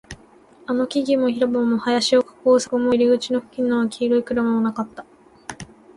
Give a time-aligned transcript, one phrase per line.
[0.65, 5.05] あの木々も、広場も、林を囲う柵も、入り口付近の黄色い車もなかった